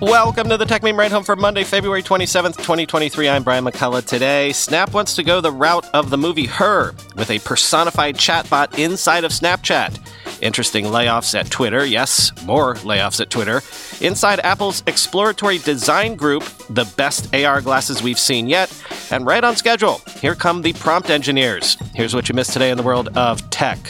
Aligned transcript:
Welcome 0.00 0.48
to 0.50 0.56
the 0.56 0.64
Techmeme 0.64 0.96
Ride 0.96 1.10
Home 1.10 1.24
for 1.24 1.34
Monday, 1.34 1.64
February 1.64 2.04
27th, 2.04 2.56
2023. 2.58 3.28
I'm 3.28 3.42
Brian 3.42 3.64
McCullough. 3.64 4.06
Today, 4.06 4.52
Snap 4.52 4.94
wants 4.94 5.16
to 5.16 5.24
go 5.24 5.40
the 5.40 5.50
route 5.50 5.92
of 5.92 6.10
the 6.10 6.16
movie 6.16 6.46
Her 6.46 6.94
with 7.16 7.32
a 7.32 7.40
personified 7.40 8.14
chatbot 8.14 8.78
inside 8.78 9.24
of 9.24 9.32
Snapchat. 9.32 9.98
Interesting 10.40 10.84
layoffs 10.84 11.36
at 11.36 11.50
Twitter. 11.50 11.84
Yes, 11.84 12.30
more 12.44 12.76
layoffs 12.76 13.20
at 13.20 13.30
Twitter. 13.30 13.60
Inside 14.00 14.38
Apple's 14.44 14.84
exploratory 14.86 15.58
design 15.58 16.14
group, 16.14 16.44
the 16.70 16.88
best 16.96 17.34
AR 17.34 17.60
glasses 17.60 18.00
we've 18.00 18.20
seen 18.20 18.46
yet. 18.46 18.72
And 19.10 19.26
right 19.26 19.42
on 19.42 19.56
schedule, 19.56 20.00
here 20.20 20.36
come 20.36 20.62
the 20.62 20.74
prompt 20.74 21.10
engineers. 21.10 21.76
Here's 21.92 22.14
what 22.14 22.28
you 22.28 22.36
missed 22.36 22.52
today 22.52 22.70
in 22.70 22.76
the 22.76 22.84
world 22.84 23.08
of 23.18 23.50
tech. 23.50 23.80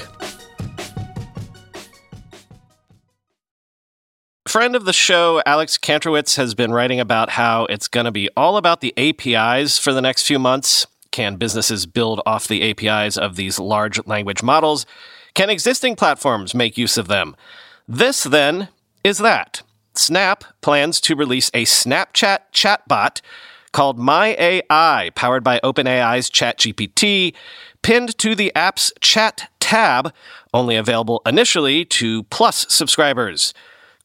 Friend 4.48 4.74
of 4.74 4.84
the 4.86 4.92
show, 4.92 5.42
Alex 5.44 5.76
Kantrowitz, 5.76 6.36
has 6.36 6.54
been 6.54 6.72
writing 6.72 6.98
about 6.98 7.30
how 7.30 7.66
it's 7.66 7.86
going 7.86 8.06
to 8.06 8.10
be 8.10 8.30
all 8.36 8.56
about 8.56 8.80
the 8.80 8.94
APIs 8.96 9.78
for 9.78 9.92
the 9.92 10.00
next 10.00 10.26
few 10.26 10.38
months. 10.38 10.86
Can 11.10 11.36
businesses 11.36 11.86
build 11.86 12.20
off 12.24 12.48
the 12.48 12.70
APIs 12.70 13.16
of 13.16 13.36
these 13.36 13.58
large 13.58 14.04
language 14.06 14.42
models? 14.42 14.86
Can 15.34 15.50
existing 15.50 15.96
platforms 15.96 16.54
make 16.54 16.78
use 16.78 16.96
of 16.96 17.08
them? 17.08 17.36
This, 17.86 18.24
then, 18.24 18.68
is 19.04 19.18
that. 19.18 19.62
Snap 19.94 20.44
plans 20.60 21.00
to 21.02 21.14
release 21.14 21.50
a 21.52 21.64
Snapchat 21.64 22.38
chatbot 22.52 23.20
called 23.72 23.98
My 23.98 24.34
AI, 24.38 25.10
powered 25.14 25.44
by 25.44 25.60
OpenAI's 25.60 26.30
ChatGPT, 26.30 27.34
pinned 27.82 28.16
to 28.18 28.34
the 28.34 28.54
app's 28.54 28.92
chat 29.00 29.50
tab, 29.60 30.12
only 30.54 30.76
available 30.76 31.20
initially 31.26 31.84
to 31.84 32.22
Plus 32.24 32.66
subscribers. 32.68 33.52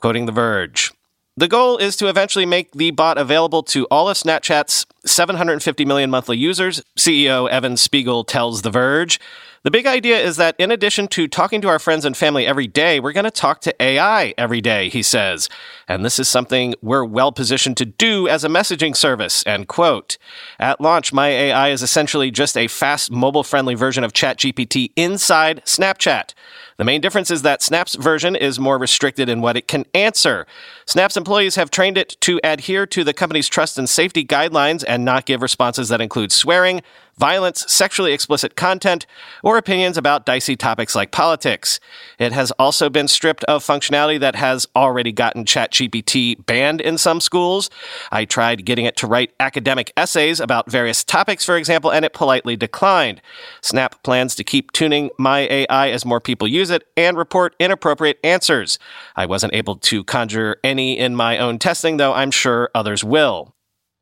Quoting 0.03 0.25
The 0.25 0.33
Verge. 0.33 0.91
The 1.37 1.47
goal 1.47 1.77
is 1.77 1.95
to 1.95 2.09
eventually 2.09 2.45
make 2.45 2.73
the 2.73 2.91
bot 2.91 3.17
available 3.17 3.63
to 3.63 3.85
all 3.85 4.09
of 4.09 4.17
Snapchat's 4.17 4.85
750 5.05 5.85
million 5.85 6.09
monthly 6.09 6.37
users, 6.37 6.83
CEO 6.97 7.49
Evan 7.49 7.77
Spiegel 7.77 8.25
tells 8.25 8.63
The 8.63 8.69
Verge. 8.69 9.17
The 9.63 9.71
big 9.71 9.85
idea 9.85 10.19
is 10.19 10.35
that 10.35 10.57
in 10.59 10.71
addition 10.71 11.07
to 11.09 11.25
talking 11.25 11.61
to 11.61 11.69
our 11.69 11.79
friends 11.79 12.03
and 12.03 12.17
family 12.17 12.45
every 12.45 12.67
day, 12.67 12.99
we're 12.99 13.13
going 13.13 13.23
to 13.23 13.31
talk 13.31 13.61
to 13.61 13.73
AI 13.81 14.33
every 14.37 14.59
day, 14.59 14.89
he 14.89 15.01
says. 15.01 15.47
And 15.87 16.03
this 16.03 16.19
is 16.19 16.27
something 16.27 16.75
we're 16.81 17.05
well 17.05 17.31
positioned 17.31 17.77
to 17.77 17.85
do 17.85 18.27
as 18.27 18.43
a 18.43 18.49
messaging 18.49 18.93
service, 18.93 19.41
end 19.47 19.69
quote. 19.69 20.17
At 20.59 20.81
launch, 20.81 21.13
My 21.13 21.29
AI 21.29 21.69
is 21.69 21.81
essentially 21.81 22.29
just 22.29 22.57
a 22.57 22.67
fast, 22.67 23.09
mobile 23.09 23.43
friendly 23.43 23.73
version 23.73 24.03
of 24.03 24.11
ChatGPT 24.11 24.91
inside 24.97 25.63
Snapchat. 25.63 26.33
The 26.75 26.83
main 26.83 26.99
difference 26.99 27.31
is 27.31 27.43
that 27.43 27.61
Snap's 27.61 27.95
version 27.95 28.35
is 28.35 28.59
more 28.59 28.77
restricted 28.77 29.29
in 29.29 29.39
what 29.39 29.55
it 29.55 29.69
can 29.69 29.85
answer. 29.93 30.45
Snap's 30.85 31.15
employees 31.15 31.55
have 31.55 31.71
trained 31.71 31.97
it 31.97 32.17
to 32.21 32.41
adhere 32.43 32.85
to 32.87 33.05
the 33.05 33.13
company's 33.13 33.47
trust 33.47 33.77
and 33.77 33.87
safety 33.87 34.25
guidelines 34.25 34.83
and 34.85 35.05
not 35.05 35.25
give 35.25 35.41
responses 35.41 35.87
that 35.87 36.01
include 36.01 36.33
swearing, 36.33 36.81
violence, 37.17 37.65
sexually 37.67 38.13
explicit 38.13 38.55
content, 38.55 39.05
or 39.43 39.57
opinions 39.57 39.97
about 39.97 40.25
dicey 40.25 40.55
topics 40.55 40.95
like 40.95 41.11
politics. 41.11 41.79
It 42.19 42.31
has 42.31 42.51
also 42.51 42.89
been 42.89 43.07
stripped 43.07 43.43
of 43.45 43.63
functionality 43.63 44.19
that 44.19 44.35
has 44.35 44.67
already 44.75 45.11
gotten 45.11 45.45
ChatGPT 45.45 46.45
banned 46.45 46.81
in 46.81 46.97
some 46.97 47.21
schools. 47.21 47.69
I 48.11 48.25
tried 48.25 48.65
getting 48.65 48.85
it 48.85 48.97
to 48.97 49.07
write 49.07 49.33
academic 49.39 49.91
essays 49.95 50.39
about 50.39 50.69
various 50.69 51.03
topics, 51.03 51.45
for 51.45 51.57
example, 51.57 51.91
and 51.91 52.05
it 52.05 52.13
politely 52.13 52.55
declined. 52.55 53.21
Snap 53.61 54.01
plans 54.03 54.35
to 54.35 54.43
keep 54.43 54.71
tuning 54.71 55.09
my 55.17 55.41
AI 55.41 55.89
as 55.89 56.05
more 56.05 56.19
people 56.19 56.47
use 56.47 56.69
it 56.69 56.87
and 56.97 57.17
report 57.17 57.55
inappropriate 57.59 58.19
answers. 58.23 58.79
I 59.15 59.25
wasn't 59.25 59.53
able 59.53 59.75
to 59.77 60.03
conjure 60.03 60.57
any 60.63 60.97
in 60.97 61.15
my 61.15 61.37
own 61.37 61.59
testing, 61.59 61.97
though 61.97 62.13
I'm 62.13 62.31
sure 62.31 62.69
others 62.73 63.03
will. 63.03 63.53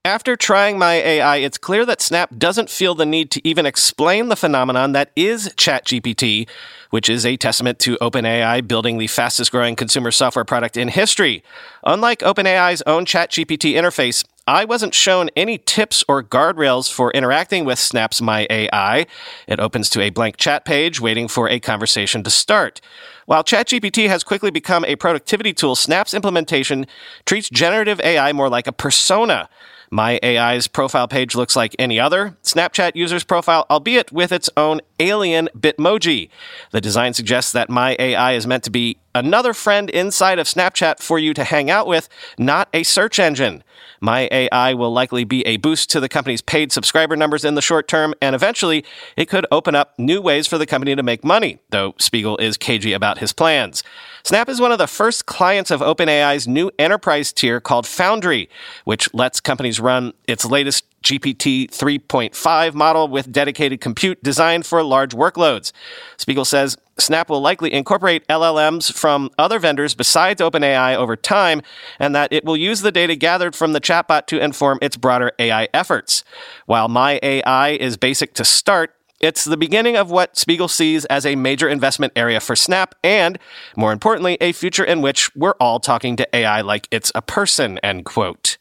After 0.03 0.35
trying 0.35 0.79
my 0.79 0.95
AI, 0.95 1.37
it's 1.37 1.59
clear 1.59 1.85
that 1.85 2.01
Snap 2.01 2.35
doesn't 2.35 2.71
feel 2.71 2.95
the 2.95 3.05
need 3.05 3.29
to 3.29 3.47
even 3.47 3.67
explain 3.67 4.29
the 4.29 4.35
phenomenon 4.35 4.93
that 4.93 5.11
is 5.15 5.49
ChatGPT, 5.49 6.49
which 6.89 7.07
is 7.07 7.23
a 7.23 7.37
testament 7.37 7.77
to 7.81 7.97
OpenAI 7.97 8.67
building 8.67 8.97
the 8.97 9.05
fastest 9.05 9.51
growing 9.51 9.75
consumer 9.75 10.09
software 10.09 10.43
product 10.43 10.75
in 10.75 10.87
history. 10.87 11.43
Unlike 11.83 12.21
OpenAI's 12.21 12.81
own 12.87 13.05
ChatGPT 13.05 13.73
interface, 13.75 14.25
I 14.47 14.65
wasn't 14.65 14.95
shown 14.95 15.29
any 15.35 15.59
tips 15.59 16.03
or 16.07 16.23
guardrails 16.23 16.91
for 16.91 17.11
interacting 17.11 17.63
with 17.63 17.77
Snap's 17.77 18.23
My 18.23 18.47
AI. 18.49 19.05
It 19.47 19.59
opens 19.59 19.87
to 19.91 20.01
a 20.01 20.09
blank 20.09 20.37
chat 20.37 20.65
page 20.65 20.99
waiting 20.99 21.27
for 21.27 21.47
a 21.47 21.59
conversation 21.59 22.23
to 22.23 22.31
start. 22.31 22.81
While 23.27 23.43
ChatGPT 23.43 24.07
has 24.07 24.23
quickly 24.23 24.49
become 24.49 24.83
a 24.83 24.95
productivity 24.95 25.53
tool, 25.53 25.75
Snap's 25.75 26.15
implementation 26.15 26.87
treats 27.27 27.51
generative 27.51 28.01
AI 28.01 28.33
more 28.33 28.49
like 28.49 28.65
a 28.65 28.71
persona. 28.71 29.47
My 29.93 30.21
AI's 30.23 30.69
profile 30.69 31.09
page 31.09 31.35
looks 31.35 31.53
like 31.53 31.75
any 31.77 31.99
other 31.99 32.37
Snapchat 32.43 32.95
user's 32.95 33.25
profile, 33.25 33.65
albeit 33.69 34.09
with 34.09 34.31
its 34.31 34.49
own 34.55 34.79
alien 35.01 35.49
Bitmoji. 35.57 36.29
The 36.71 36.79
design 36.79 37.13
suggests 37.13 37.51
that 37.51 37.69
My 37.69 37.95
AI 37.99 38.33
is 38.33 38.45
meant 38.45 38.63
to 38.65 38.69
be 38.69 38.97
another 39.13 39.53
friend 39.53 39.89
inside 39.89 40.39
of 40.39 40.47
Snapchat 40.47 41.01
for 41.01 41.19
you 41.19 41.33
to 41.33 41.43
hang 41.43 41.69
out 41.69 41.87
with, 41.87 42.07
not 42.37 42.69
a 42.73 42.83
search 42.83 43.19
engine. 43.19 43.63
My 43.99 44.29
AI 44.31 44.73
will 44.73 44.91
likely 44.91 45.23
be 45.23 45.45
a 45.45 45.57
boost 45.57 45.89
to 45.91 45.99
the 45.99 46.09
company's 46.09 46.41
paid 46.41 46.71
subscriber 46.71 47.15
numbers 47.15 47.43
in 47.43 47.55
the 47.55 47.61
short 47.61 47.87
term, 47.87 48.13
and 48.21 48.35
eventually 48.35 48.85
it 49.17 49.27
could 49.27 49.45
open 49.51 49.75
up 49.75 49.97
new 49.97 50.21
ways 50.21 50.47
for 50.47 50.57
the 50.57 50.65
company 50.65 50.95
to 50.95 51.03
make 51.03 51.23
money, 51.23 51.59
though 51.69 51.93
Spiegel 51.99 52.37
is 52.37 52.57
cagey 52.57 52.93
about 52.93 53.17
his 53.17 53.33
plans. 53.33 53.83
Snap 54.23 54.49
is 54.49 54.61
one 54.61 54.71
of 54.71 54.77
the 54.77 54.87
first 54.87 55.25
clients 55.25 55.71
of 55.71 55.81
OpenAI's 55.81 56.47
new 56.47 56.71
enterprise 56.79 57.33
tier 57.33 57.59
called 57.59 57.85
Foundry, 57.87 58.49
which 58.85 59.11
lets 59.13 59.39
companies 59.39 59.79
run 59.79 60.13
its 60.27 60.45
latest 60.45 60.85
GPT 61.03 61.67
3.5 61.69 62.73
model 62.73 63.07
with 63.07 63.31
dedicated 63.31 63.81
compute 63.81 64.21
designed 64.23 64.65
for 64.65 64.83
large 64.83 65.13
workloads. 65.13 65.71
Spiegel 66.17 66.45
says 66.45 66.77
Snap 66.97 67.29
will 67.29 67.41
likely 67.41 67.73
incorporate 67.73 68.27
LLMs 68.27 68.93
from 68.93 69.31
other 69.37 69.57
vendors 69.59 69.95
besides 69.95 70.41
OpenAI 70.41 70.95
over 70.95 71.15
time, 71.15 71.61
and 71.99 72.13
that 72.15 72.31
it 72.31 72.45
will 72.45 72.57
use 72.57 72.81
the 72.81 72.91
data 72.91 73.15
gathered 73.15 73.55
from 73.55 73.73
the 73.73 73.81
chatbot 73.81 74.27
to 74.27 74.39
inform 74.39 74.77
its 74.81 74.97
broader 74.97 75.31
AI 75.39 75.67
efforts. 75.73 76.23
While 76.67 76.87
My 76.87 77.19
AI 77.23 77.69
is 77.71 77.97
basic 77.97 78.33
to 78.35 78.45
start, 78.45 78.93
it's 79.19 79.45
the 79.45 79.57
beginning 79.57 79.97
of 79.97 80.09
what 80.09 80.35
Spiegel 80.37 80.67
sees 80.67 81.05
as 81.05 81.25
a 81.25 81.35
major 81.35 81.69
investment 81.69 82.13
area 82.15 82.39
for 82.39 82.55
Snap, 82.55 82.95
and 83.03 83.37
more 83.75 83.91
importantly, 83.91 84.37
a 84.41 84.51
future 84.51 84.83
in 84.83 85.01
which 85.01 85.33
we're 85.35 85.55
all 85.59 85.79
talking 85.79 86.15
to 86.17 86.35
AI 86.35 86.61
like 86.61 86.87
it's 86.91 87.11
a 87.15 87.21
person, 87.21 87.77
end 87.79 88.05
quote. 88.05 88.57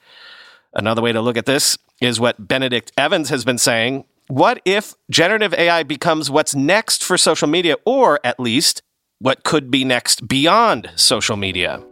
Another 0.75 1.03
way 1.03 1.13
to 1.13 1.21
look 1.21 1.37
at 1.37 1.47
this 1.47 1.79
is 2.01 2.19
what 2.19 2.49
Benedict 2.49 2.93
Evans 2.97 3.29
has 3.29 3.45
been 3.45 3.59
saying. 3.59 4.05
What 4.29 4.61
if 4.65 4.95
generative 5.11 5.53
AI 5.55 5.83
becomes 5.83 6.31
what's 6.31 6.55
next 6.55 7.05
for 7.05 7.19
social 7.19 7.49
media, 7.49 7.77
or 7.85 8.21
at 8.25 8.41
least 8.41 8.83
what 9.19 9.45
could 9.45 9.71
be 9.71 9.85
next 9.85 10.27
beyond 10.27 10.91
social 10.97 11.37
media? 11.37 11.83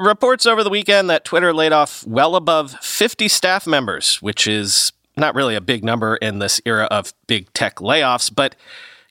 Reports 0.00 0.46
over 0.46 0.62
the 0.62 0.70
weekend 0.70 1.10
that 1.10 1.24
Twitter 1.24 1.52
laid 1.52 1.72
off 1.72 2.06
well 2.06 2.36
above 2.36 2.72
50 2.82 3.26
staff 3.28 3.66
members, 3.66 4.22
which 4.22 4.46
is 4.46 4.92
not 5.16 5.34
really 5.34 5.56
a 5.56 5.60
big 5.60 5.84
number 5.84 6.16
in 6.16 6.38
this 6.38 6.60
era 6.64 6.84
of 6.84 7.12
big 7.26 7.52
tech 7.52 7.76
layoffs, 7.76 8.32
but 8.32 8.54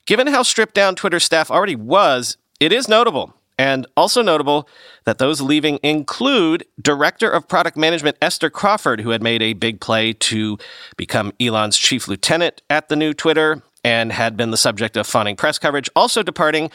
given 0.06 0.26
how 0.26 0.42
stripped 0.42 0.74
down 0.74 0.94
Twitter 0.94 1.20
staff 1.20 1.50
already 1.50 1.76
was, 1.76 2.38
it 2.58 2.72
is 2.72 2.88
notable. 2.88 3.34
And 3.58 3.86
also 3.96 4.22
notable 4.22 4.68
that 5.04 5.18
those 5.18 5.40
leaving 5.40 5.80
include 5.82 6.64
Director 6.80 7.28
of 7.28 7.48
Product 7.48 7.76
Management 7.76 8.16
Esther 8.22 8.50
Crawford, 8.50 9.00
who 9.00 9.10
had 9.10 9.22
made 9.22 9.42
a 9.42 9.52
big 9.52 9.80
play 9.80 10.12
to 10.12 10.58
become 10.96 11.32
Elon's 11.40 11.76
chief 11.76 12.06
lieutenant 12.06 12.62
at 12.70 12.88
the 12.88 12.94
new 12.94 13.12
Twitter 13.12 13.62
and 13.82 14.12
had 14.12 14.36
been 14.36 14.52
the 14.52 14.56
subject 14.56 14.96
of 14.96 15.06
fawning 15.06 15.34
press 15.34 15.58
coverage. 15.58 15.90
Also 15.96 16.22
departing, 16.22 16.70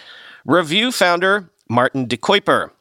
Revue 0.46 0.92
founder 0.92 1.50
Martijn 1.69 2.08
de 2.08 2.18
Kuijper. 2.18 2.72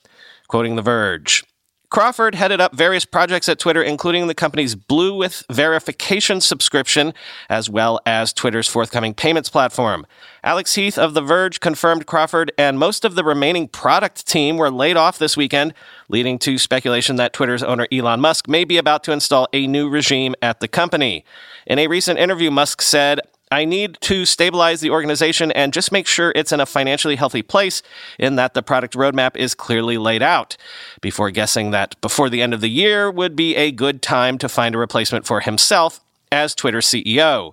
Quoting 0.48 0.76
The 0.76 0.82
Verge. 0.82 1.44
Crawford 1.92 2.36
headed 2.36 2.58
up 2.58 2.74
various 2.74 3.04
projects 3.04 3.50
at 3.50 3.58
Twitter, 3.58 3.82
including 3.82 4.26
the 4.26 4.34
company's 4.34 4.74
Blue 4.74 5.14
with 5.14 5.44
Verification 5.50 6.40
subscription, 6.40 7.12
as 7.50 7.68
well 7.68 8.00
as 8.06 8.32
Twitter's 8.32 8.66
forthcoming 8.66 9.12
payments 9.12 9.50
platform. 9.50 10.06
Alex 10.42 10.74
Heath 10.74 10.96
of 10.96 11.12
The 11.12 11.20
Verge 11.20 11.60
confirmed 11.60 12.06
Crawford 12.06 12.50
and 12.56 12.78
most 12.78 13.04
of 13.04 13.14
the 13.14 13.22
remaining 13.22 13.68
product 13.68 14.26
team 14.26 14.56
were 14.56 14.70
laid 14.70 14.96
off 14.96 15.18
this 15.18 15.36
weekend, 15.36 15.74
leading 16.08 16.38
to 16.38 16.56
speculation 16.56 17.16
that 17.16 17.34
Twitter's 17.34 17.62
owner 17.62 17.86
Elon 17.92 18.20
Musk 18.20 18.48
may 18.48 18.64
be 18.64 18.78
about 18.78 19.04
to 19.04 19.12
install 19.12 19.46
a 19.52 19.66
new 19.66 19.86
regime 19.90 20.34
at 20.40 20.60
the 20.60 20.68
company. 20.68 21.26
In 21.66 21.78
a 21.78 21.88
recent 21.88 22.18
interview, 22.18 22.50
Musk 22.50 22.80
said, 22.80 23.20
I 23.52 23.66
need 23.66 23.98
to 24.00 24.24
stabilize 24.24 24.80
the 24.80 24.88
organization 24.88 25.52
and 25.52 25.74
just 25.74 25.92
make 25.92 26.06
sure 26.06 26.32
it's 26.34 26.52
in 26.52 26.60
a 26.60 26.64
financially 26.64 27.16
healthy 27.16 27.42
place 27.42 27.82
in 28.18 28.36
that 28.36 28.54
the 28.54 28.62
product 28.62 28.94
roadmap 28.94 29.36
is 29.36 29.54
clearly 29.54 29.98
laid 29.98 30.22
out. 30.22 30.56
Before 31.02 31.30
guessing 31.30 31.70
that 31.70 32.00
before 32.00 32.30
the 32.30 32.40
end 32.40 32.54
of 32.54 32.62
the 32.62 32.70
year 32.70 33.10
would 33.10 33.36
be 33.36 33.54
a 33.56 33.70
good 33.70 34.00
time 34.00 34.38
to 34.38 34.48
find 34.48 34.74
a 34.74 34.78
replacement 34.78 35.26
for 35.26 35.40
himself 35.40 36.00
as 36.32 36.54
Twitter 36.54 36.78
CEO. 36.78 37.52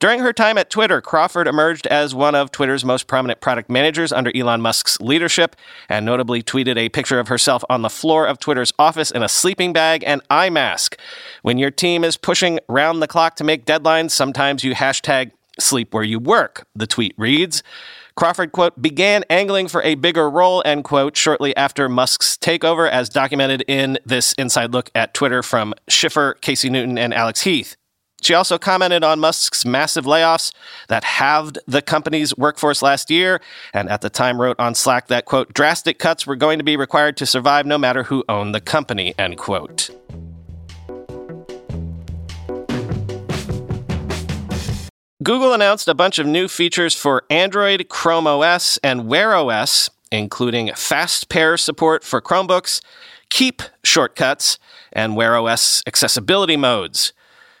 During 0.00 0.20
her 0.20 0.32
time 0.32 0.56
at 0.56 0.70
Twitter, 0.70 1.02
Crawford 1.02 1.46
emerged 1.46 1.86
as 1.86 2.14
one 2.14 2.34
of 2.34 2.50
Twitter's 2.50 2.86
most 2.86 3.06
prominent 3.06 3.42
product 3.42 3.68
managers 3.68 4.12
under 4.12 4.34
Elon 4.34 4.62
Musk's 4.62 4.98
leadership, 4.98 5.54
and 5.90 6.06
notably 6.06 6.42
tweeted 6.42 6.78
a 6.78 6.88
picture 6.88 7.20
of 7.20 7.28
herself 7.28 7.62
on 7.68 7.82
the 7.82 7.90
floor 7.90 8.26
of 8.26 8.38
Twitter's 8.38 8.72
office 8.78 9.10
in 9.10 9.22
a 9.22 9.28
sleeping 9.28 9.74
bag 9.74 10.02
and 10.06 10.22
eye 10.30 10.48
mask. 10.48 10.98
When 11.42 11.58
your 11.58 11.70
team 11.70 12.04
is 12.04 12.16
pushing 12.16 12.60
round 12.68 13.02
the 13.02 13.08
clock 13.08 13.36
to 13.36 13.44
make 13.44 13.64
deadlines, 13.64 14.10
sometimes 14.10 14.64
you 14.64 14.74
hashtag 14.74 15.32
sleep 15.58 15.94
where 15.94 16.04
you 16.04 16.18
work, 16.18 16.66
the 16.74 16.86
tweet 16.86 17.14
reads. 17.16 17.62
Crawford, 18.16 18.52
quote, 18.52 18.80
began 18.82 19.24
angling 19.30 19.68
for 19.68 19.82
a 19.82 19.94
bigger 19.94 20.28
role, 20.28 20.62
end 20.66 20.84
quote, 20.84 21.16
shortly 21.16 21.56
after 21.56 21.88
Musk's 21.88 22.36
takeover, 22.36 22.90
as 22.90 23.08
documented 23.08 23.64
in 23.66 23.98
this 24.04 24.34
inside 24.34 24.72
look 24.72 24.90
at 24.94 25.14
Twitter 25.14 25.42
from 25.42 25.72
Schiffer, 25.88 26.34
Casey 26.40 26.68
Newton, 26.68 26.98
and 26.98 27.14
Alex 27.14 27.42
Heath. 27.42 27.76
She 28.22 28.34
also 28.34 28.58
commented 28.58 29.02
on 29.02 29.18
Musk's 29.18 29.64
massive 29.64 30.04
layoffs 30.04 30.52
that 30.88 31.04
halved 31.04 31.58
the 31.66 31.80
company's 31.80 32.36
workforce 32.36 32.82
last 32.82 33.10
year, 33.10 33.40
and 33.72 33.88
at 33.88 34.02
the 34.02 34.10
time 34.10 34.38
wrote 34.38 34.60
on 34.60 34.74
Slack 34.74 35.06
that, 35.06 35.24
quote, 35.24 35.54
drastic 35.54 35.98
cuts 35.98 36.26
were 36.26 36.36
going 36.36 36.58
to 36.58 36.64
be 36.64 36.76
required 36.76 37.16
to 37.18 37.26
survive 37.26 37.64
no 37.64 37.78
matter 37.78 38.02
who 38.02 38.22
owned 38.28 38.54
the 38.54 38.60
company, 38.60 39.14
end 39.18 39.38
quote. 39.38 39.88
Google 45.22 45.52
announced 45.52 45.86
a 45.86 45.92
bunch 45.92 46.18
of 46.18 46.26
new 46.26 46.48
features 46.48 46.94
for 46.94 47.24
Android, 47.28 47.90
Chrome 47.90 48.26
OS, 48.26 48.78
and 48.82 49.06
Wear 49.06 49.34
OS, 49.34 49.90
including 50.10 50.72
fast 50.74 51.28
pair 51.28 51.58
support 51.58 52.04
for 52.04 52.22
Chromebooks, 52.22 52.80
Keep 53.28 53.62
shortcuts, 53.84 54.58
and 54.94 55.16
Wear 55.16 55.36
OS 55.36 55.82
accessibility 55.86 56.56
modes. 56.56 57.12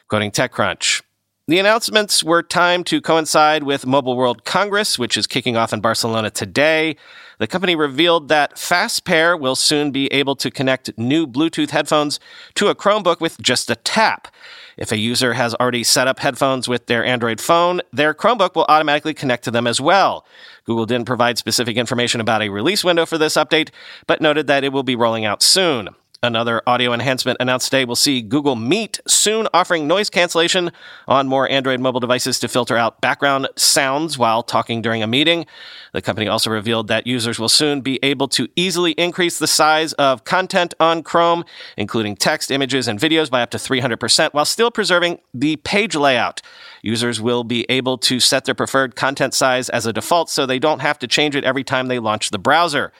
Quoting 0.08 0.30
TechCrunch. 0.30 1.02
The 1.48 1.58
announcements 1.58 2.24
were 2.24 2.42
timed 2.42 2.86
to 2.86 3.02
coincide 3.02 3.64
with 3.64 3.86
Mobile 3.86 4.16
World 4.16 4.44
Congress, 4.46 4.98
which 4.98 5.18
is 5.18 5.26
kicking 5.26 5.58
off 5.58 5.74
in 5.74 5.80
Barcelona 5.80 6.30
today. 6.30 6.96
The 7.40 7.46
company 7.46 7.74
revealed 7.74 8.28
that 8.28 8.56
FastPair 8.56 9.40
will 9.40 9.56
soon 9.56 9.92
be 9.92 10.08
able 10.08 10.36
to 10.36 10.50
connect 10.50 10.96
new 10.98 11.26
Bluetooth 11.26 11.70
headphones 11.70 12.20
to 12.56 12.68
a 12.68 12.74
Chromebook 12.74 13.18
with 13.18 13.40
just 13.40 13.70
a 13.70 13.76
tap. 13.76 14.28
If 14.76 14.92
a 14.92 14.98
user 14.98 15.32
has 15.32 15.54
already 15.54 15.82
set 15.82 16.06
up 16.06 16.18
headphones 16.18 16.68
with 16.68 16.84
their 16.84 17.02
Android 17.02 17.40
phone, 17.40 17.80
their 17.94 18.12
Chromebook 18.12 18.54
will 18.54 18.66
automatically 18.68 19.14
connect 19.14 19.44
to 19.44 19.50
them 19.50 19.66
as 19.66 19.80
well. 19.80 20.26
Google 20.66 20.84
didn't 20.84 21.06
provide 21.06 21.38
specific 21.38 21.78
information 21.78 22.20
about 22.20 22.42
a 22.42 22.50
release 22.50 22.84
window 22.84 23.06
for 23.06 23.16
this 23.16 23.36
update, 23.36 23.70
but 24.06 24.20
noted 24.20 24.46
that 24.46 24.62
it 24.62 24.74
will 24.74 24.82
be 24.82 24.94
rolling 24.94 25.24
out 25.24 25.42
soon. 25.42 25.88
Another 26.22 26.60
audio 26.66 26.92
enhancement 26.92 27.38
announced 27.40 27.70
today 27.70 27.86
will 27.86 27.96
see 27.96 28.20
Google 28.20 28.54
Meet 28.54 29.00
soon 29.06 29.48
offering 29.54 29.88
noise 29.88 30.10
cancellation 30.10 30.70
on 31.08 31.28
more 31.28 31.48
Android 31.48 31.80
mobile 31.80 31.98
devices 31.98 32.38
to 32.40 32.48
filter 32.48 32.76
out 32.76 33.00
background 33.00 33.48
sounds 33.56 34.18
while 34.18 34.42
talking 34.42 34.82
during 34.82 35.02
a 35.02 35.06
meeting. 35.06 35.46
The 35.94 36.02
company 36.02 36.28
also 36.28 36.50
revealed 36.50 36.88
that 36.88 37.06
users 37.06 37.38
will 37.38 37.48
soon 37.48 37.80
be 37.80 37.98
able 38.02 38.28
to 38.28 38.48
easily 38.54 38.92
increase 38.92 39.38
the 39.38 39.46
size 39.46 39.94
of 39.94 40.24
content 40.24 40.74
on 40.78 41.02
Chrome, 41.02 41.42
including 41.78 42.16
text, 42.16 42.50
images, 42.50 42.86
and 42.86 43.00
videos 43.00 43.30
by 43.30 43.40
up 43.40 43.50
to 43.52 43.56
300% 43.56 44.34
while 44.34 44.44
still 44.44 44.70
preserving 44.70 45.20
the 45.32 45.56
page 45.56 45.94
layout. 45.94 46.42
Users 46.82 47.18
will 47.18 47.44
be 47.44 47.64
able 47.70 47.96
to 47.96 48.20
set 48.20 48.44
their 48.44 48.54
preferred 48.54 48.94
content 48.94 49.32
size 49.32 49.70
as 49.70 49.86
a 49.86 49.92
default 49.92 50.28
so 50.28 50.44
they 50.44 50.58
don't 50.58 50.80
have 50.80 50.98
to 50.98 51.06
change 51.06 51.34
it 51.34 51.44
every 51.44 51.64
time 51.64 51.88
they 51.88 51.98
launch 51.98 52.28
the 52.28 52.38
browser. 52.38 52.92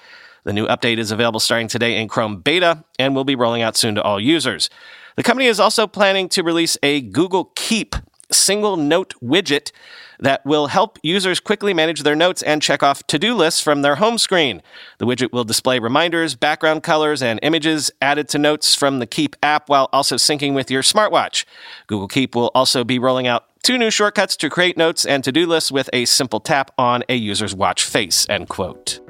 The 0.44 0.52
new 0.52 0.66
update 0.66 0.98
is 0.98 1.10
available 1.10 1.40
starting 1.40 1.68
today 1.68 2.00
in 2.00 2.08
Chrome 2.08 2.40
Beta 2.40 2.84
and 2.98 3.14
will 3.14 3.24
be 3.24 3.34
rolling 3.34 3.62
out 3.62 3.76
soon 3.76 3.94
to 3.94 4.02
all 4.02 4.20
users. 4.20 4.70
The 5.16 5.22
company 5.22 5.46
is 5.48 5.60
also 5.60 5.86
planning 5.86 6.28
to 6.30 6.42
release 6.42 6.76
a 6.82 7.00
Google 7.00 7.52
Keep 7.56 7.96
single 8.32 8.76
note 8.76 9.14
widget 9.22 9.72
that 10.20 10.44
will 10.44 10.68
help 10.68 10.98
users 11.02 11.40
quickly 11.40 11.74
manage 11.74 12.02
their 12.02 12.14
notes 12.14 12.42
and 12.42 12.62
check 12.62 12.82
off 12.82 13.06
to 13.06 13.18
do 13.18 13.34
lists 13.34 13.60
from 13.60 13.82
their 13.82 13.96
home 13.96 14.18
screen. 14.18 14.62
The 14.98 15.06
widget 15.06 15.32
will 15.32 15.44
display 15.44 15.78
reminders, 15.78 16.34
background 16.34 16.82
colors, 16.82 17.22
and 17.22 17.40
images 17.42 17.90
added 18.00 18.28
to 18.30 18.38
notes 18.38 18.74
from 18.74 18.98
the 18.98 19.06
Keep 19.06 19.36
app 19.42 19.68
while 19.68 19.88
also 19.92 20.16
syncing 20.16 20.54
with 20.54 20.70
your 20.70 20.82
smartwatch. 20.82 21.44
Google 21.86 22.08
Keep 22.08 22.34
will 22.34 22.50
also 22.54 22.84
be 22.84 22.98
rolling 22.98 23.26
out 23.26 23.46
two 23.62 23.78
new 23.78 23.90
shortcuts 23.90 24.36
to 24.36 24.50
create 24.50 24.76
notes 24.76 25.04
and 25.04 25.24
to 25.24 25.32
do 25.32 25.46
lists 25.46 25.72
with 25.72 25.90
a 25.92 26.04
simple 26.04 26.40
tap 26.40 26.70
on 26.78 27.02
a 27.08 27.14
user's 27.14 27.54
watch 27.54 27.84
face. 27.84 28.26
End 28.28 28.48
quote. 28.48 29.09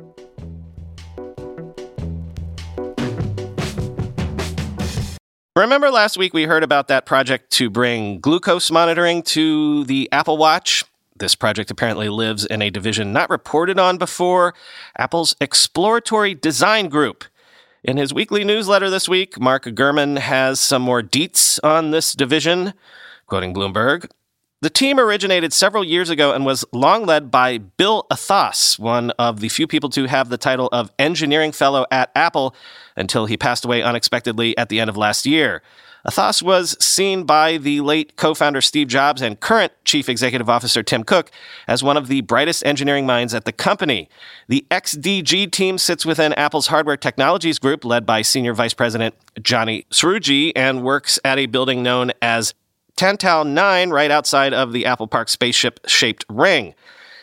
Remember 5.56 5.90
last 5.90 6.16
week 6.16 6.32
we 6.32 6.44
heard 6.44 6.62
about 6.62 6.86
that 6.86 7.06
project 7.06 7.50
to 7.54 7.68
bring 7.68 8.20
glucose 8.20 8.70
monitoring 8.70 9.20
to 9.24 9.82
the 9.86 10.08
Apple 10.12 10.38
Watch? 10.38 10.84
This 11.16 11.34
project 11.34 11.72
apparently 11.72 12.08
lives 12.08 12.46
in 12.46 12.62
a 12.62 12.70
division 12.70 13.12
not 13.12 13.30
reported 13.30 13.76
on 13.76 13.98
before 13.98 14.54
Apple's 14.96 15.34
Exploratory 15.40 16.36
Design 16.36 16.88
Group. 16.88 17.24
In 17.82 17.96
his 17.96 18.14
weekly 18.14 18.44
newsletter 18.44 18.90
this 18.90 19.08
week, 19.08 19.40
Mark 19.40 19.64
Gurman 19.64 20.18
has 20.18 20.60
some 20.60 20.82
more 20.82 21.02
deets 21.02 21.58
on 21.64 21.90
this 21.90 22.12
division. 22.12 22.72
Quoting 23.26 23.52
Bloomberg, 23.52 24.08
the 24.62 24.70
team 24.70 25.00
originated 25.00 25.52
several 25.54 25.82
years 25.82 26.10
ago 26.10 26.32
and 26.32 26.44
was 26.44 26.66
long 26.72 27.06
led 27.06 27.30
by 27.30 27.56
Bill 27.56 28.06
Athas, 28.10 28.78
one 28.78 29.10
of 29.12 29.40
the 29.40 29.48
few 29.48 29.66
people 29.66 29.88
to 29.90 30.04
have 30.04 30.28
the 30.28 30.36
title 30.36 30.68
of 30.70 30.92
Engineering 30.98 31.52
Fellow 31.52 31.86
at 31.90 32.10
Apple 32.14 32.54
until 32.94 33.24
he 33.24 33.38
passed 33.38 33.64
away 33.64 33.82
unexpectedly 33.82 34.56
at 34.58 34.68
the 34.68 34.78
end 34.78 34.90
of 34.90 34.98
last 34.98 35.24
year. 35.24 35.62
Athas 36.06 36.42
was 36.42 36.82
seen 36.82 37.24
by 37.24 37.56
the 37.56 37.80
late 37.80 38.16
co 38.16 38.34
founder 38.34 38.60
Steve 38.60 38.88
Jobs 38.88 39.22
and 39.22 39.40
current 39.40 39.72
Chief 39.84 40.08
Executive 40.08 40.48
Officer 40.48 40.82
Tim 40.82 41.04
Cook 41.04 41.30
as 41.66 41.82
one 41.82 41.96
of 41.96 42.08
the 42.08 42.20
brightest 42.22 42.64
engineering 42.64 43.06
minds 43.06 43.34
at 43.34 43.46
the 43.46 43.52
company. 43.52 44.08
The 44.48 44.66
XDG 44.70 45.50
team 45.50 45.78
sits 45.78 46.04
within 46.04 46.34
Apple's 46.34 46.66
Hardware 46.68 46.96
Technologies 46.96 47.58
Group, 47.58 47.84
led 47.84 48.04
by 48.04 48.22
Senior 48.22 48.54
Vice 48.54 48.74
President 48.74 49.14
Johnny 49.42 49.86
Srouji, 49.90 50.52
and 50.56 50.82
works 50.82 51.18
at 51.24 51.38
a 51.38 51.46
building 51.46 51.82
known 51.82 52.12
as 52.22 52.54
Tantau 52.96 53.46
9 53.46 53.90
right 53.90 54.10
outside 54.10 54.52
of 54.52 54.72
the 54.72 54.86
Apple 54.86 55.06
Park 55.06 55.28
spaceship 55.28 55.80
shaped 55.86 56.24
ring. 56.28 56.74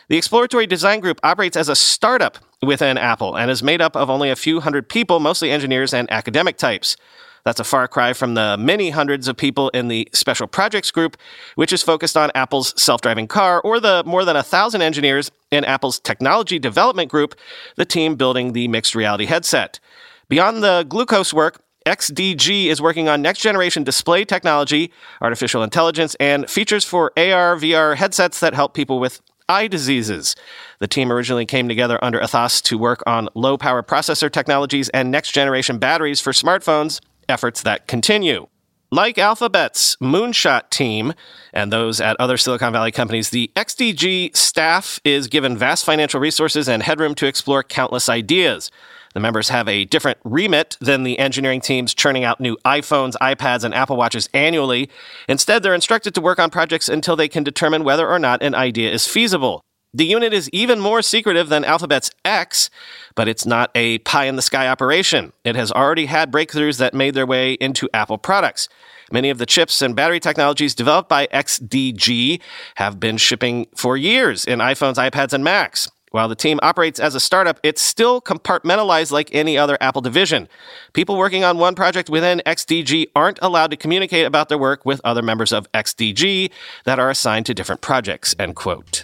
The 0.10 0.18
Exploratory 0.18 0.68
Design 0.68 1.00
Group 1.00 1.20
operates 1.24 1.58
as 1.58 1.70
a 1.70 1.76
startup 1.76 2.38
within 2.62 2.98
Apple 2.98 3.36
and 3.38 3.52
is 3.52 3.62
made 3.62 3.82
up 3.82 3.96
of 3.96 4.10
only 4.10 4.30
a 4.30 4.36
few 4.36 4.62
hundred 4.62 4.90
people, 4.90 5.20
mostly 5.20 5.52
engineers 5.52 5.94
and 5.94 6.10
academic 6.12 6.58
types. 6.58 6.96
That's 7.44 7.60
a 7.60 7.64
far 7.64 7.88
cry 7.88 8.14
from 8.14 8.34
the 8.34 8.58
many 8.60 8.90
hundreds 8.90 9.28
of 9.28 9.38
people 9.38 9.70
in 9.70 9.88
the 9.88 10.10
Special 10.14 10.48
Projects 10.48 10.92
Group, 10.92 11.16
which 11.56 11.72
is 11.72 11.82
focused 11.82 12.18
on 12.18 12.32
Apple's 12.36 12.74
self 12.82 13.00
driving 13.00 13.28
car, 13.28 13.62
or 13.62 13.80
the 13.80 14.04
more 14.06 14.26
than 14.26 14.36
a 14.36 14.44
thousand 14.44 14.82
engineers 14.82 15.32
in 15.50 15.64
Apple's 15.64 16.00
Technology 16.00 16.60
Development 16.60 17.10
Group, 17.10 17.36
the 17.78 17.86
team 17.86 18.16
building 18.16 18.52
the 18.52 18.68
mixed 18.68 18.96
reality 18.96 19.26
headset. 19.28 19.80
Beyond 20.28 20.62
the 20.62 20.86
glucose 20.90 21.34
work, 21.34 21.62
XDG 21.88 22.66
is 22.66 22.82
working 22.82 23.08
on 23.08 23.22
next 23.22 23.40
generation 23.40 23.84
display 23.84 24.26
technology, 24.26 24.92
artificial 25.22 25.64
intelligence, 25.64 26.16
and 26.20 26.50
features 26.50 26.84
for 26.84 27.14
AR, 27.16 27.56
VR 27.56 27.96
headsets 27.96 28.42
that 28.42 28.54
help 28.54 28.74
people 28.74 29.00
with 29.00 29.22
eye 29.48 29.68
diseases. 29.68 30.36
The 30.80 30.88
team 30.88 31.12
originally 31.12 31.46
came 31.46 31.70
together 31.70 31.98
under 32.04 32.20
Athas 32.20 32.62
to 32.64 32.78
work 32.78 33.02
on 33.08 33.30
low 33.36 33.58
power 33.58 33.82
processor 33.84 34.30
technologies 34.30 34.90
and 34.90 35.10
next 35.12 35.32
generation 35.32 35.78
batteries 35.78 36.20
for 36.20 36.34
smartphones, 36.34 37.00
efforts 37.30 37.62
that 37.64 37.88
continue. 37.88 38.48
Like 38.90 39.18
Alphabet's 39.18 39.98
Moonshot 39.98 40.70
team 40.70 41.14
and 41.52 41.74
those 41.74 42.00
at 42.00 42.16
other 42.22 42.38
Silicon 42.38 42.72
Valley 42.72 42.94
companies, 42.94 43.32
the 43.32 43.52
XDG 43.54 44.34
staff 44.34 45.02
is 45.04 45.28
given 45.28 45.58
vast 45.58 45.84
financial 45.84 46.22
resources 46.22 46.70
and 46.70 46.82
headroom 46.82 47.14
to 47.16 47.28
explore 47.28 47.64
countless 47.64 48.08
ideas. 48.08 48.72
The 49.14 49.20
members 49.20 49.50
have 49.50 49.68
a 49.68 49.84
different 49.84 50.20
remit 50.24 50.78
than 50.80 51.04
the 51.04 51.20
engineering 51.20 51.60
teams 51.60 51.94
churning 51.94 52.24
out 52.24 52.40
new 52.40 52.56
iPhones, 52.64 53.16
iPads, 53.22 53.66
and 53.66 53.74
Apple 53.74 53.98
Watches 53.98 54.30
annually. 54.34 54.90
Instead, 55.28 55.64
they're 55.64 55.74
instructed 55.74 56.16
to 56.16 56.22
work 56.22 56.40
on 56.40 56.50
projects 56.50 56.88
until 56.88 57.18
they 57.18 57.28
can 57.28 57.44
determine 57.44 57.84
whether 57.84 58.08
or 58.08 58.20
not 58.20 58.42
an 58.42 58.56
idea 58.56 58.90
is 58.90 59.06
feasible. 59.06 59.66
The 59.98 60.06
unit 60.06 60.32
is 60.32 60.48
even 60.54 60.80
more 60.80 61.02
secretive 61.02 61.50
than 61.50 61.66
Alphabet's 61.66 62.12
X, 62.24 62.70
but 63.16 63.28
it's 63.28 63.48
not 63.48 63.72
a 63.74 63.98
pie 63.98 64.26
in 64.26 64.36
the 64.36 64.44
sky 64.44 64.68
operation. 64.68 65.34
It 65.44 65.56
has 65.56 65.72
already 65.72 66.06
had 66.06 66.32
breakthroughs 66.32 66.78
that 66.78 66.94
made 66.94 67.16
their 67.16 67.26
way 67.26 67.54
into 67.54 67.90
Apple 67.96 68.20
products. 68.20 68.70
Many 69.12 69.32
of 69.32 69.40
the 69.40 69.48
chips 69.48 69.82
and 69.82 69.96
battery 69.96 70.20
technologies 70.20 70.76
developed 70.76 71.10
by 71.10 71.26
XDG 71.34 72.40
have 72.76 73.00
been 73.00 73.18
shipping 73.18 73.66
for 73.76 73.98
years 73.98 74.46
in 74.46 74.60
iPhones, 74.60 74.98
iPads, 74.98 75.34
and 75.34 75.44
Macs. 75.44 75.90
While 76.12 76.28
the 76.28 76.36
team 76.36 76.60
operates 76.62 77.00
as 77.00 77.16
a 77.16 77.20
startup, 77.20 77.60
it's 77.64 77.82
still 77.82 78.22
compartmentalized 78.22 79.12
like 79.12 79.34
any 79.34 79.58
other 79.58 79.80
Apple 79.82 80.04
division. 80.04 80.48
People 80.94 81.18
working 81.18 81.44
on 81.44 81.58
one 81.58 81.74
project 81.74 82.08
within 82.08 82.44
XDG 82.46 83.08
aren't 83.16 83.40
allowed 83.42 83.72
to 83.72 83.78
communicate 83.78 84.28
about 84.28 84.48
their 84.48 84.60
work 84.60 84.86
with 84.86 85.02
other 85.04 85.24
members 85.24 85.52
of 85.52 85.72
XDG 85.72 86.52
that 86.86 87.00
are 87.00 87.10
assigned 87.10 87.48
to 87.48 87.56
different 87.56 87.82
projects, 87.82 88.36
end 88.38 88.56
quote. 88.56 89.04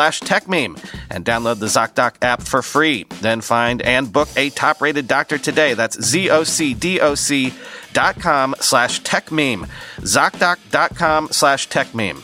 TechMeme 0.01 0.83
and 1.09 1.23
download 1.23 1.59
the 1.59 1.67
ZocDoc 1.67 2.15
app 2.21 2.41
for 2.41 2.61
free. 2.61 3.05
Then 3.21 3.41
find 3.41 3.81
and 3.81 4.11
book 4.11 4.29
a 4.35 4.49
top 4.49 4.81
rated 4.81 5.07
doctor 5.07 5.37
today. 5.37 5.73
That's 5.75 6.01
Z-O-C-D-O-C 6.01 7.53
dot 7.93 8.19
com 8.19 8.55
slash 8.59 9.01
TechMeme. 9.01 9.69
ZocDoc.com 9.99 11.29
slash 11.31 11.67
TechMeme. 11.69 12.23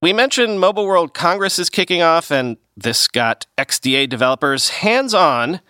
We 0.00 0.12
mentioned 0.12 0.60
Mobile 0.60 0.86
World 0.86 1.12
Congress 1.12 1.58
is 1.58 1.70
kicking 1.70 2.02
off, 2.02 2.30
and 2.30 2.56
this 2.76 3.08
got 3.08 3.46
XDA 3.56 4.08
developers 4.08 4.68
hands 4.68 5.12
on 5.12 5.60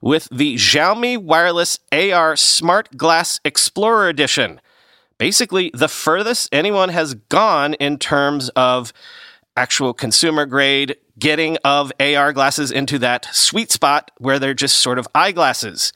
with 0.00 0.28
the 0.30 0.56
Xiaomi 0.56 1.18
Wireless 1.18 1.78
AR 1.90 2.36
Smart 2.36 2.96
Glass 2.96 3.40
Explorer 3.44 4.08
Edition 4.08 4.60
basically 5.22 5.70
the 5.72 5.86
furthest 5.86 6.48
anyone 6.50 6.88
has 6.88 7.14
gone 7.14 7.74
in 7.74 7.96
terms 7.96 8.48
of 8.56 8.92
actual 9.56 9.94
consumer 9.94 10.44
grade 10.44 10.96
getting 11.16 11.56
of 11.58 11.92
AR 12.00 12.32
glasses 12.32 12.72
into 12.72 12.98
that 12.98 13.28
sweet 13.30 13.70
spot 13.70 14.10
where 14.18 14.40
they're 14.40 14.52
just 14.52 14.78
sort 14.78 14.98
of 14.98 15.06
eyeglasses. 15.14 15.92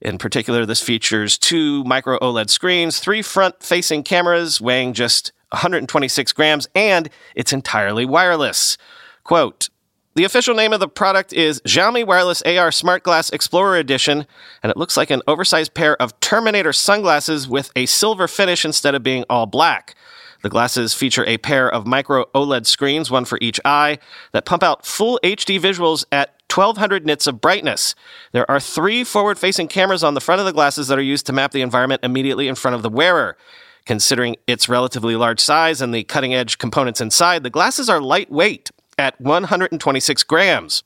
In 0.00 0.16
particular, 0.16 0.64
this 0.64 0.80
features 0.80 1.36
two 1.36 1.84
micro 1.84 2.18
OLED 2.20 2.48
screens, 2.48 3.00
three 3.00 3.20
front 3.20 3.62
facing 3.62 4.02
cameras 4.02 4.62
weighing 4.62 4.94
just 4.94 5.32
126 5.50 6.32
grams, 6.32 6.66
and 6.74 7.10
it's 7.34 7.52
entirely 7.52 8.06
wireless. 8.06 8.78
Quote, 9.24 9.68
the 10.14 10.24
official 10.24 10.54
name 10.54 10.72
of 10.72 10.80
the 10.80 10.88
product 10.88 11.32
is 11.32 11.60
Xiaomi 11.62 12.06
Wireless 12.06 12.40
AR 12.42 12.70
Smart 12.70 13.02
Glass 13.02 13.30
Explorer 13.30 13.76
Edition, 13.76 14.26
and 14.62 14.70
it 14.70 14.76
looks 14.76 14.96
like 14.96 15.10
an 15.10 15.22
oversized 15.26 15.74
pair 15.74 16.00
of 16.00 16.18
Terminator 16.20 16.72
sunglasses 16.72 17.48
with 17.48 17.72
a 17.74 17.86
silver 17.86 18.28
finish 18.28 18.64
instead 18.64 18.94
of 18.94 19.02
being 19.02 19.24
all 19.28 19.46
black. 19.46 19.96
The 20.42 20.50
glasses 20.50 20.94
feature 20.94 21.24
a 21.26 21.38
pair 21.38 21.68
of 21.68 21.86
micro 21.86 22.26
OLED 22.34 22.66
screens, 22.66 23.10
one 23.10 23.24
for 23.24 23.38
each 23.40 23.58
eye, 23.64 23.98
that 24.32 24.44
pump 24.44 24.62
out 24.62 24.86
full 24.86 25.18
HD 25.24 25.58
visuals 25.58 26.04
at 26.12 26.34
1200 26.52 27.04
nits 27.04 27.26
of 27.26 27.40
brightness. 27.40 27.96
There 28.30 28.48
are 28.48 28.60
three 28.60 29.02
forward 29.02 29.38
facing 29.38 29.66
cameras 29.66 30.04
on 30.04 30.14
the 30.14 30.20
front 30.20 30.40
of 30.40 30.46
the 30.46 30.52
glasses 30.52 30.86
that 30.88 30.98
are 30.98 31.02
used 31.02 31.26
to 31.26 31.32
map 31.32 31.50
the 31.50 31.62
environment 31.62 32.04
immediately 32.04 32.46
in 32.46 32.54
front 32.54 32.76
of 32.76 32.82
the 32.82 32.90
wearer. 32.90 33.36
Considering 33.84 34.36
its 34.46 34.68
relatively 34.68 35.16
large 35.16 35.40
size 35.40 35.82
and 35.82 35.92
the 35.92 36.04
cutting 36.04 36.32
edge 36.32 36.58
components 36.58 37.00
inside, 37.00 37.42
the 37.42 37.50
glasses 37.50 37.88
are 37.88 38.00
lightweight 38.00 38.70
at 38.98 39.20
126 39.20 40.22
grams. 40.24 40.82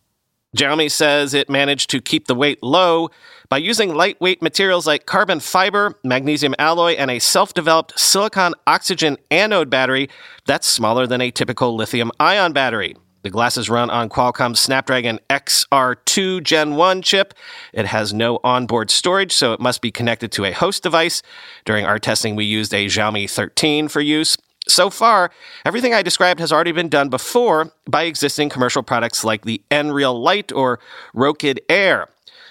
Xiaomi 0.56 0.90
says 0.90 1.34
it 1.34 1.50
managed 1.50 1.90
to 1.90 2.00
keep 2.00 2.26
the 2.26 2.34
weight 2.34 2.62
low 2.62 3.10
by 3.50 3.58
using 3.58 3.94
lightweight 3.94 4.40
materials 4.40 4.86
like 4.86 5.04
carbon 5.04 5.40
fiber, 5.40 5.94
magnesium 6.02 6.54
alloy, 6.58 6.92
and 6.92 7.10
a 7.10 7.18
self 7.18 7.52
developed 7.52 7.98
silicon 7.98 8.54
oxygen 8.66 9.18
anode 9.30 9.68
battery 9.68 10.08
that's 10.46 10.66
smaller 10.66 11.06
than 11.06 11.20
a 11.20 11.30
typical 11.30 11.76
lithium 11.76 12.10
ion 12.18 12.54
battery. 12.54 12.96
The 13.22 13.30
glasses 13.30 13.68
run 13.68 13.90
on 13.90 14.08
Qualcomm's 14.08 14.60
Snapdragon 14.60 15.18
XR2 15.28 16.42
Gen 16.42 16.76
1 16.76 17.02
chip. 17.02 17.34
It 17.74 17.84
has 17.86 18.14
no 18.14 18.38
onboard 18.42 18.90
storage, 18.90 19.32
so 19.32 19.52
it 19.52 19.60
must 19.60 19.82
be 19.82 19.90
connected 19.90 20.32
to 20.32 20.46
a 20.46 20.52
host 20.52 20.82
device. 20.82 21.20
During 21.66 21.84
our 21.84 21.98
testing, 21.98 22.36
we 22.36 22.44
used 22.44 22.72
a 22.72 22.86
Xiaomi 22.86 23.28
13 23.28 23.88
for 23.88 24.00
use. 24.00 24.38
So 24.68 24.90
far, 24.90 25.30
everything 25.64 25.94
I 25.94 26.02
described 26.02 26.40
has 26.40 26.52
already 26.52 26.72
been 26.72 26.90
done 26.90 27.08
before 27.08 27.72
by 27.86 28.02
existing 28.02 28.50
commercial 28.50 28.82
products 28.82 29.24
like 29.24 29.44
the 29.44 29.62
Nreal 29.70 30.22
Light 30.22 30.52
or 30.52 30.78
Rokid 31.14 31.58
Air. 31.68 32.08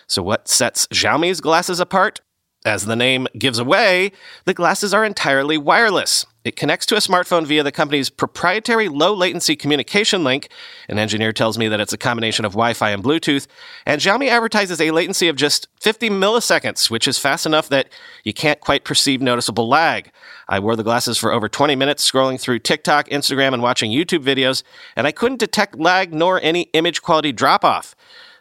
So, 0.07 0.24
what 0.24 0.47
sets 0.47 0.88
Xiaomi's 0.88 1.41
glasses 1.41 1.79
apart? 1.79 2.21
As 2.67 2.86
the 2.86 2.97
name 2.97 3.29
gives 3.39 3.59
away, 3.59 4.12
the 4.43 4.53
glasses 4.53 4.93
are 4.93 5.05
entirely 5.05 5.57
wireless. 5.57 6.25
It 6.43 6.57
connects 6.57 6.86
to 6.88 6.95
a 6.95 7.00
smartphone 7.00 7.45
via 7.45 7.63
the 7.63 7.71
company's 7.71 8.09
proprietary 8.09 8.89
low 8.89 9.13
latency 9.13 9.55
communication 9.55 10.25
link. 10.25 10.50
An 10.89 11.00
engineer 11.00 11.31
tells 11.31 11.57
me 11.57 11.69
that 11.69 11.79
it's 11.79 11.93
a 11.93 11.97
combination 11.97 12.43
of 12.43 12.51
Wi 12.51 12.74
Fi 12.74 12.89
and 12.89 13.01
Bluetooth. 13.01 13.47
And 13.86 14.01
Xiaomi 14.01 14.27
advertises 14.27 14.81
a 14.81 14.91
latency 14.91 15.29
of 15.29 15.38
just 15.38 15.69
50 15.79 16.09
milliseconds, 16.09 16.89
which 16.89 17.07
is 17.07 17.17
fast 17.17 17.45
enough 17.45 17.69
that 17.69 17.88
you 18.25 18.33
can't 18.33 18.59
quite 18.59 18.83
perceive 18.83 19.21
noticeable 19.21 19.69
lag. 19.69 20.12
I 20.50 20.59
wore 20.59 20.75
the 20.75 20.83
glasses 20.83 21.17
for 21.17 21.31
over 21.31 21.47
20 21.47 21.74
minutes, 21.77 22.12
scrolling 22.12 22.38
through 22.38 22.59
TikTok, 22.59 23.07
Instagram, 23.07 23.53
and 23.53 23.63
watching 23.63 23.91
YouTube 23.91 24.25
videos, 24.25 24.62
and 24.97 25.07
I 25.07 25.13
couldn't 25.13 25.39
detect 25.39 25.79
lag 25.79 26.13
nor 26.13 26.41
any 26.41 26.63
image 26.74 27.01
quality 27.01 27.31
drop 27.31 27.63
off. 27.63 27.95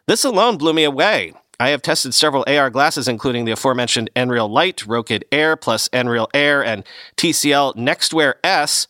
This 0.08 0.24
alone 0.24 0.56
blew 0.56 0.72
me 0.72 0.82
away. 0.82 1.32
I 1.58 1.70
have 1.70 1.80
tested 1.80 2.12
several 2.12 2.44
AR 2.46 2.68
glasses, 2.68 3.08
including 3.08 3.46
the 3.46 3.52
aforementioned 3.52 4.10
Nreal 4.14 4.50
Light, 4.50 4.78
Rokid 4.78 5.22
Air, 5.32 5.56
plus 5.56 5.88
Nreal 5.88 6.28
Air, 6.34 6.62
and 6.62 6.84
TCL 7.16 7.76
NxtWear 7.76 8.34
S, 8.44 8.86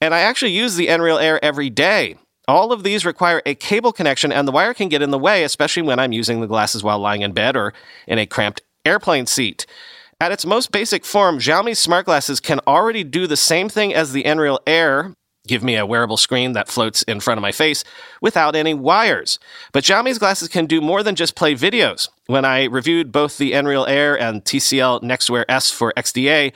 and 0.00 0.14
I 0.14 0.20
actually 0.20 0.52
use 0.52 0.76
the 0.76 0.88
Nreal 0.88 1.20
Air 1.20 1.42
every 1.44 1.70
day. 1.70 2.16
All 2.48 2.72
of 2.72 2.82
these 2.82 3.04
require 3.04 3.42
a 3.44 3.54
cable 3.54 3.92
connection, 3.92 4.32
and 4.32 4.48
the 4.48 4.52
wire 4.52 4.74
can 4.74 4.88
get 4.88 5.02
in 5.02 5.10
the 5.10 5.18
way, 5.18 5.44
especially 5.44 5.82
when 5.82 5.98
I'm 5.98 6.12
using 6.12 6.40
the 6.40 6.46
glasses 6.46 6.82
while 6.82 6.98
lying 6.98 7.22
in 7.22 7.32
bed 7.32 7.56
or 7.56 7.72
in 8.06 8.18
a 8.18 8.26
cramped 8.26 8.62
airplane 8.84 9.26
seat. 9.26 9.66
At 10.20 10.32
its 10.32 10.44
most 10.44 10.72
basic 10.72 11.04
form, 11.04 11.38
Xiaomi 11.38 11.76
smart 11.76 12.06
glasses 12.06 12.40
can 12.40 12.58
already 12.66 13.04
do 13.04 13.28
the 13.28 13.36
same 13.36 13.68
thing 13.68 13.94
as 13.94 14.12
the 14.12 14.24
Nreal 14.24 14.58
Air 14.66 15.14
give 15.48 15.64
me 15.64 15.76
a 15.76 15.86
wearable 15.86 16.16
screen 16.16 16.52
that 16.52 16.68
floats 16.68 17.02
in 17.04 17.20
front 17.20 17.38
of 17.38 17.42
my 17.42 17.52
face 17.52 17.82
without 18.20 18.54
any 18.54 18.74
wires. 18.74 19.38
But 19.72 19.84
Xiaomi's 19.84 20.18
glasses 20.18 20.48
can 20.48 20.66
do 20.66 20.80
more 20.80 21.02
than 21.02 21.16
just 21.16 21.34
play 21.34 21.54
videos. 21.54 22.08
When 22.26 22.44
I 22.44 22.64
reviewed 22.64 23.10
both 23.10 23.38
the 23.38 23.52
Nreal 23.52 23.88
Air 23.88 24.20
and 24.20 24.44
TCL 24.44 25.02
NxtWear 25.02 25.44
S 25.48 25.70
for 25.70 25.92
XDA, 25.96 26.52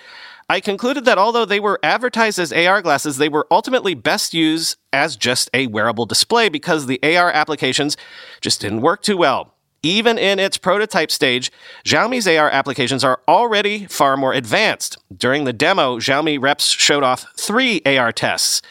I 0.48 0.60
concluded 0.60 1.06
that 1.06 1.18
although 1.18 1.46
they 1.46 1.60
were 1.60 1.80
advertised 1.82 2.38
as 2.38 2.52
AR 2.52 2.82
glasses, 2.82 3.16
they 3.16 3.30
were 3.30 3.46
ultimately 3.50 3.94
best 3.94 4.34
used 4.34 4.76
as 4.92 5.16
just 5.16 5.48
a 5.54 5.66
wearable 5.68 6.04
display 6.04 6.50
because 6.50 6.86
the 6.86 7.00
AR 7.02 7.30
applications 7.30 7.96
just 8.42 8.60
didn't 8.60 8.82
work 8.82 9.02
too 9.02 9.16
well. 9.16 9.54
Even 9.82 10.16
in 10.16 10.38
its 10.38 10.58
prototype 10.58 11.10
stage, 11.10 11.50
Xiaomi's 11.84 12.28
AR 12.28 12.50
applications 12.50 13.02
are 13.02 13.20
already 13.26 13.86
far 13.86 14.16
more 14.16 14.32
advanced. 14.32 14.96
During 15.16 15.44
the 15.44 15.52
demo, 15.52 15.98
Xiaomi 15.98 16.40
reps 16.40 16.66
showed 16.66 17.02
off 17.02 17.26
three 17.36 17.82
AR 17.84 18.12
tests. 18.12 18.62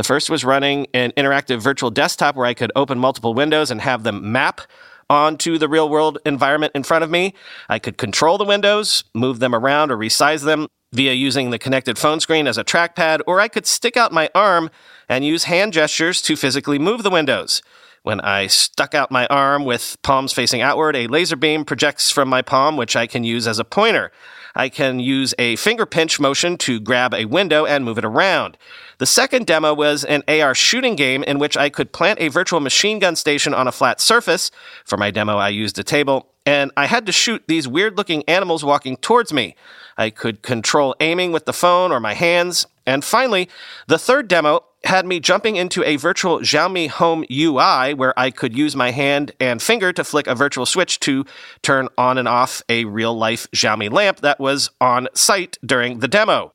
The 0.00 0.04
first 0.04 0.30
was 0.30 0.46
running 0.46 0.86
an 0.94 1.12
interactive 1.12 1.60
virtual 1.60 1.90
desktop 1.90 2.34
where 2.34 2.46
I 2.46 2.54
could 2.54 2.72
open 2.74 2.98
multiple 2.98 3.34
windows 3.34 3.70
and 3.70 3.82
have 3.82 4.02
them 4.02 4.32
map 4.32 4.62
onto 5.10 5.58
the 5.58 5.68
real 5.68 5.90
world 5.90 6.16
environment 6.24 6.72
in 6.74 6.84
front 6.84 7.04
of 7.04 7.10
me. 7.10 7.34
I 7.68 7.78
could 7.78 7.98
control 7.98 8.38
the 8.38 8.46
windows, 8.46 9.04
move 9.12 9.40
them 9.40 9.54
around, 9.54 9.90
or 9.90 9.98
resize 9.98 10.42
them 10.42 10.68
via 10.90 11.12
using 11.12 11.50
the 11.50 11.58
connected 11.58 11.98
phone 11.98 12.18
screen 12.18 12.46
as 12.46 12.56
a 12.56 12.64
trackpad, 12.64 13.20
or 13.26 13.42
I 13.42 13.48
could 13.48 13.66
stick 13.66 13.98
out 13.98 14.10
my 14.10 14.30
arm 14.34 14.70
and 15.06 15.22
use 15.22 15.44
hand 15.44 15.74
gestures 15.74 16.22
to 16.22 16.34
physically 16.34 16.78
move 16.78 17.02
the 17.02 17.10
windows. 17.10 17.60
When 18.02 18.22
I 18.22 18.46
stuck 18.46 18.94
out 18.94 19.10
my 19.10 19.26
arm 19.26 19.66
with 19.66 19.98
palms 20.02 20.32
facing 20.32 20.62
outward, 20.62 20.96
a 20.96 21.08
laser 21.08 21.36
beam 21.36 21.66
projects 21.66 22.10
from 22.10 22.30
my 22.30 22.40
palm, 22.40 22.78
which 22.78 22.96
I 22.96 23.06
can 23.06 23.22
use 23.22 23.46
as 23.46 23.58
a 23.58 23.64
pointer. 23.66 24.12
I 24.54 24.70
can 24.70 24.98
use 24.98 25.34
a 25.38 25.56
finger 25.56 25.84
pinch 25.84 26.18
motion 26.18 26.56
to 26.58 26.80
grab 26.80 27.12
a 27.12 27.26
window 27.26 27.66
and 27.66 27.84
move 27.84 27.98
it 27.98 28.04
around. 28.04 28.56
The 29.00 29.06
second 29.06 29.46
demo 29.46 29.72
was 29.72 30.04
an 30.04 30.22
AR 30.28 30.54
shooting 30.54 30.94
game 30.94 31.22
in 31.22 31.38
which 31.38 31.56
I 31.56 31.70
could 31.70 31.90
plant 31.90 32.20
a 32.20 32.28
virtual 32.28 32.60
machine 32.60 32.98
gun 32.98 33.16
station 33.16 33.54
on 33.54 33.66
a 33.66 33.72
flat 33.72 33.98
surface. 33.98 34.50
For 34.84 34.98
my 34.98 35.10
demo, 35.10 35.38
I 35.38 35.48
used 35.48 35.78
a 35.78 35.82
table, 35.82 36.28
and 36.44 36.70
I 36.76 36.84
had 36.84 37.06
to 37.06 37.12
shoot 37.12 37.42
these 37.48 37.66
weird 37.66 37.96
looking 37.96 38.22
animals 38.28 38.62
walking 38.62 38.98
towards 38.98 39.32
me. 39.32 39.56
I 39.96 40.10
could 40.10 40.42
control 40.42 40.94
aiming 41.00 41.32
with 41.32 41.46
the 41.46 41.54
phone 41.54 41.92
or 41.92 41.98
my 41.98 42.12
hands. 42.12 42.66
And 42.84 43.02
finally, 43.02 43.48
the 43.86 43.98
third 43.98 44.28
demo 44.28 44.66
had 44.84 45.06
me 45.06 45.18
jumping 45.18 45.56
into 45.56 45.82
a 45.84 45.96
virtual 45.96 46.40
Xiaomi 46.40 46.90
Home 46.90 47.24
UI 47.30 47.94
where 47.94 48.12
I 48.20 48.30
could 48.30 48.54
use 48.54 48.76
my 48.76 48.90
hand 48.90 49.32
and 49.40 49.62
finger 49.62 49.94
to 49.94 50.04
flick 50.04 50.26
a 50.26 50.34
virtual 50.34 50.66
switch 50.66 51.00
to 51.00 51.24
turn 51.62 51.88
on 51.96 52.18
and 52.18 52.28
off 52.28 52.62
a 52.68 52.84
real 52.84 53.16
life 53.16 53.50
Xiaomi 53.52 53.90
lamp 53.90 54.20
that 54.20 54.38
was 54.38 54.68
on 54.78 55.08
site 55.14 55.56
during 55.64 56.00
the 56.00 56.08
demo. 56.08 56.52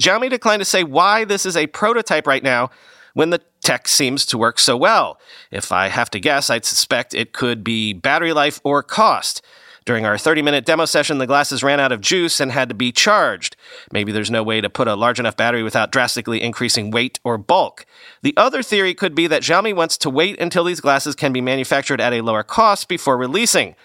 Xiaomi 0.00 0.28
declined 0.30 0.60
to 0.60 0.64
say 0.64 0.84
why 0.84 1.24
this 1.24 1.46
is 1.46 1.56
a 1.56 1.66
prototype 1.68 2.26
right 2.26 2.42
now 2.42 2.70
when 3.14 3.30
the 3.30 3.40
tech 3.62 3.88
seems 3.88 4.26
to 4.26 4.38
work 4.38 4.58
so 4.58 4.76
well. 4.76 5.18
If 5.50 5.72
I 5.72 5.88
have 5.88 6.10
to 6.10 6.20
guess, 6.20 6.50
I'd 6.50 6.64
suspect 6.64 7.14
it 7.14 7.32
could 7.32 7.64
be 7.64 7.94
battery 7.94 8.32
life 8.32 8.60
or 8.62 8.82
cost. 8.82 9.42
During 9.86 10.04
our 10.04 10.18
30 10.18 10.42
minute 10.42 10.66
demo 10.66 10.84
session, 10.84 11.18
the 11.18 11.28
glasses 11.28 11.62
ran 11.62 11.80
out 11.80 11.92
of 11.92 12.00
juice 12.00 12.40
and 12.40 12.50
had 12.50 12.68
to 12.68 12.74
be 12.74 12.90
charged. 12.90 13.56
Maybe 13.92 14.10
there's 14.10 14.30
no 14.32 14.42
way 14.42 14.60
to 14.60 14.68
put 14.68 14.88
a 14.88 14.96
large 14.96 15.20
enough 15.20 15.36
battery 15.36 15.62
without 15.62 15.92
drastically 15.92 16.42
increasing 16.42 16.90
weight 16.90 17.20
or 17.24 17.38
bulk. 17.38 17.86
The 18.22 18.36
other 18.36 18.64
theory 18.64 18.94
could 18.94 19.14
be 19.14 19.28
that 19.28 19.42
Xiaomi 19.42 19.74
wants 19.74 19.96
to 19.98 20.10
wait 20.10 20.40
until 20.40 20.64
these 20.64 20.80
glasses 20.80 21.14
can 21.14 21.32
be 21.32 21.40
manufactured 21.40 22.00
at 22.00 22.12
a 22.12 22.20
lower 22.20 22.42
cost 22.42 22.88
before 22.88 23.16
releasing. 23.16 23.76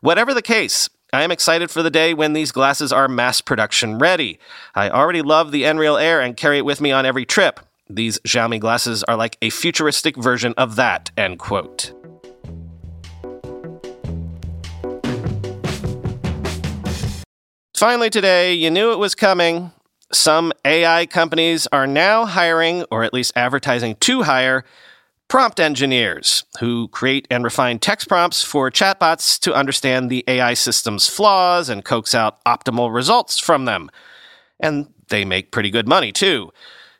Whatever 0.00 0.32
the 0.32 0.42
case, 0.42 0.88
I 1.12 1.24
am 1.24 1.32
excited 1.32 1.72
for 1.72 1.82
the 1.82 1.90
day 1.90 2.14
when 2.14 2.34
these 2.34 2.52
glasses 2.52 2.92
are 2.92 3.08
mass 3.08 3.40
production 3.40 3.98
ready. 3.98 4.38
I 4.76 4.90
already 4.90 5.22
love 5.22 5.50
the 5.50 5.64
Nreal 5.64 6.00
Air 6.00 6.20
and 6.20 6.36
carry 6.36 6.58
it 6.58 6.64
with 6.64 6.80
me 6.80 6.92
on 6.92 7.04
every 7.04 7.26
trip. 7.26 7.58
These 7.88 8.20
Xiaomi 8.20 8.60
glasses 8.60 9.02
are 9.02 9.16
like 9.16 9.36
a 9.42 9.50
futuristic 9.50 10.16
version 10.16 10.54
of 10.56 10.76
that, 10.76 11.10
end 11.16 11.40
quote. 11.40 11.92
Finally, 17.76 18.10
today, 18.10 18.54
you 18.54 18.70
knew 18.70 18.92
it 18.92 18.98
was 18.98 19.16
coming. 19.16 19.72
Some 20.12 20.52
AI 20.64 21.06
companies 21.06 21.66
are 21.72 21.88
now 21.88 22.24
hiring, 22.24 22.84
or 22.92 23.02
at 23.02 23.12
least 23.12 23.32
advertising 23.34 23.96
to 23.96 24.22
hire, 24.22 24.64
prompt 25.30 25.60
engineers 25.60 26.44
who 26.58 26.88
create 26.88 27.26
and 27.30 27.44
refine 27.44 27.78
text 27.78 28.08
prompts 28.08 28.42
for 28.42 28.68
chatbots 28.68 29.38
to 29.38 29.54
understand 29.54 30.10
the 30.10 30.24
AI 30.26 30.54
system's 30.54 31.08
flaws 31.08 31.68
and 31.68 31.84
coax 31.84 32.16
out 32.16 32.44
optimal 32.44 32.92
results 32.92 33.38
from 33.38 33.64
them. 33.64 33.88
And 34.58 34.92
they 35.08 35.24
make 35.24 35.52
pretty 35.52 35.70
good 35.70 35.86
money, 35.86 36.10
too. 36.10 36.52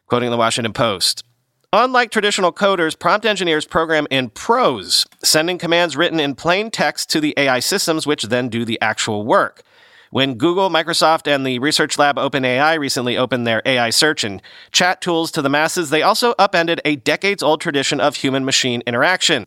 Quoting 0.06 0.30
the 0.30 0.36
Washington 0.36 0.72
Post. 0.72 1.24
Unlike 1.72 2.12
traditional 2.12 2.52
coders, 2.52 2.96
prompt 2.96 3.26
engineers 3.26 3.64
program 3.64 4.06
in 4.10 4.30
prose, 4.30 5.06
sending 5.24 5.58
commands 5.58 5.96
written 5.96 6.20
in 6.20 6.36
plain 6.36 6.70
text 6.70 7.10
to 7.10 7.20
the 7.20 7.34
AI 7.36 7.58
systems, 7.58 8.06
which 8.06 8.24
then 8.24 8.48
do 8.48 8.64
the 8.64 8.80
actual 8.80 9.26
work. 9.26 9.62
When 10.10 10.34
Google, 10.34 10.70
Microsoft, 10.70 11.32
and 11.32 11.46
the 11.46 11.60
research 11.60 11.96
lab 11.96 12.16
OpenAI 12.16 12.80
recently 12.80 13.16
opened 13.16 13.46
their 13.46 13.62
AI 13.64 13.90
search 13.90 14.24
and 14.24 14.42
chat 14.72 15.00
tools 15.00 15.30
to 15.30 15.40
the 15.40 15.48
masses, 15.48 15.90
they 15.90 16.02
also 16.02 16.34
upended 16.36 16.80
a 16.84 16.96
decades 16.96 17.44
old 17.44 17.60
tradition 17.60 18.00
of 18.00 18.16
human 18.16 18.44
machine 18.44 18.82
interaction. 18.88 19.46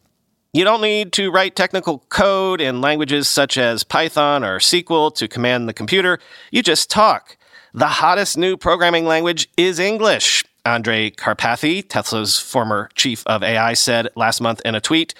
You 0.53 0.63
don't 0.63 0.81
need 0.81 1.11
to 1.13 1.31
write 1.31 1.57
technical 1.57 2.05
code 2.07 2.61
in 2.61 2.79
languages 2.79 3.27
such 3.27 3.57
as 3.57 3.83
Python 3.83 4.41
or 4.41 4.59
SQL 4.59 5.13
to 5.15 5.27
command 5.27 5.67
the 5.67 5.73
computer. 5.73 6.17
You 6.49 6.63
just 6.63 6.89
talk. 6.89 7.35
The 7.73 7.87
hottest 7.87 8.37
new 8.37 8.55
programming 8.55 9.05
language 9.05 9.49
is 9.57 9.79
English. 9.79 10.45
Andrej 10.65 11.17
Karpathy, 11.17 11.85
Tesla's 11.85 12.39
former 12.39 12.89
chief 12.95 13.21
of 13.27 13.43
AI, 13.43 13.73
said 13.73 14.07
last 14.15 14.39
month 14.39 14.61
in 14.63 14.75
a 14.75 14.79
tweet. 14.79 15.13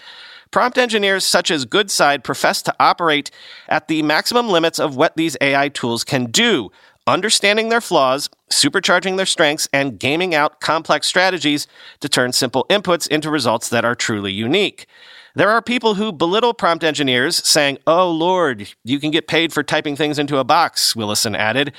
Prompt 0.53 0.77
engineers 0.77 1.25
such 1.25 1.49
as 1.49 1.65
Goodside 1.65 2.23
profess 2.23 2.61
to 2.61 2.75
operate 2.79 3.31
at 3.67 3.87
the 3.87 4.03
maximum 4.03 4.49
limits 4.49 4.77
of 4.77 4.95
what 4.95 5.17
these 5.17 5.35
AI 5.41 5.67
tools 5.69 6.03
can 6.03 6.25
do, 6.25 6.69
understanding 7.07 7.69
their 7.69 7.81
flaws, 7.81 8.29
supercharging 8.51 9.17
their 9.17 9.25
strengths, 9.25 9.67
and 9.73 9.97
gaming 9.97 10.35
out 10.35 10.61
complex 10.61 11.07
strategies 11.07 11.65
to 12.01 12.07
turn 12.07 12.33
simple 12.33 12.67
inputs 12.69 13.07
into 13.07 13.31
results 13.31 13.67
that 13.69 13.83
are 13.83 13.95
truly 13.95 14.31
unique. 14.31 14.85
There 15.33 15.49
are 15.49 15.59
people 15.59 15.95
who 15.95 16.11
belittle 16.11 16.53
prompt 16.53 16.83
engineers, 16.83 17.37
saying, 17.37 17.79
Oh 17.87 18.11
Lord, 18.11 18.69
you 18.83 18.99
can 18.99 19.09
get 19.09 19.27
paid 19.27 19.51
for 19.51 19.63
typing 19.63 19.95
things 19.95 20.19
into 20.19 20.37
a 20.37 20.43
box, 20.43 20.95
Willison 20.95 21.35
added. 21.35 21.73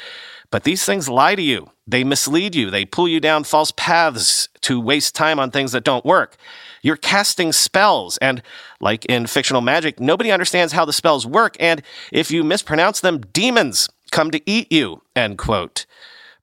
But 0.51 0.65
these 0.65 0.85
things 0.85 1.09
lie 1.09 1.37
to 1.37 1.43
you. 1.43 1.71
They 1.87 2.03
mislead 2.03 2.55
you. 2.55 2.71
They 2.71 2.85
pull 2.85 3.09
you 3.09 3.21
down 3.21 3.45
false 3.45 3.73
paths 3.77 4.49
to 4.63 4.81
waste 4.81 5.15
time 5.15 5.39
on 5.39 5.51
things 5.51 5.73
that 5.73 5.85
don't 5.85 6.05
work. 6.05 6.37
You're 6.83 6.97
casting 6.97 7.53
spells, 7.53 8.17
and 8.19 8.43
like 8.81 9.05
in 9.07 9.27
fictional 9.27 9.61
magic, 9.61 10.01
nobody 10.01 10.31
understands 10.31 10.73
how 10.73 10.85
the 10.85 10.93
spells 10.93 11.27
work, 11.27 11.57
and 11.61 11.83
if 12.13 12.31
you 12.31 12.43
mispronounce 12.45 13.01
them, 13.01 13.21
demons 13.33 13.89
come 14.11 14.31
to 14.31 14.41
eat 14.47 14.71
you, 14.73 15.03
end 15.15 15.39
quote. 15.39 15.87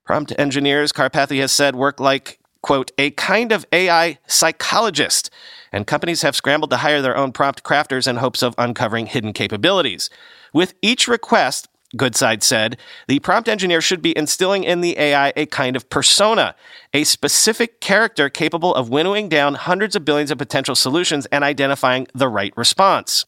Prompt 0.04 0.32
engineers, 0.38 0.92
Karpathy 0.92 1.40
has 1.40 1.52
said, 1.52 1.76
work 1.76 2.00
like, 2.00 2.38
quote, 2.60 2.90
a 2.98 3.10
kind 3.12 3.52
of 3.52 3.66
AI 3.72 4.18
psychologist, 4.26 5.30
and 5.72 5.86
companies 5.86 6.22
have 6.22 6.36
scrambled 6.36 6.70
to 6.70 6.78
hire 6.78 7.00
their 7.02 7.16
own 7.16 7.32
prompt 7.32 7.62
crafters 7.62 8.06
in 8.06 8.16
hopes 8.16 8.42
of 8.42 8.54
uncovering 8.58 9.06
hidden 9.06 9.32
capabilities. 9.32 10.10
With 10.52 10.74
each 10.82 11.08
request, 11.08 11.68
Goodside 11.96 12.42
said, 12.42 12.78
the 13.06 13.18
prompt 13.20 13.48
engineer 13.48 13.80
should 13.80 14.02
be 14.02 14.16
instilling 14.16 14.64
in 14.64 14.80
the 14.80 14.98
AI 14.98 15.32
a 15.36 15.46
kind 15.46 15.76
of 15.76 15.90
persona, 15.90 16.54
a 16.94 17.04
specific 17.04 17.80
character 17.80 18.28
capable 18.28 18.74
of 18.74 18.88
winnowing 18.88 19.28
down 19.28 19.54
hundreds 19.54 19.94
of 19.94 20.04
billions 20.04 20.30
of 20.30 20.38
potential 20.38 20.74
solutions 20.74 21.26
and 21.26 21.44
identifying 21.44 22.06
the 22.14 22.28
right 22.28 22.56
response. 22.56 23.26